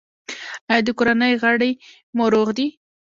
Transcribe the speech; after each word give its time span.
ایا 0.69 0.83
د 0.85 0.89
کورنۍ 0.97 1.33
غړي 1.41 1.71
مو 2.15 2.25
روغ 2.33 2.47
دي؟ 2.57 2.67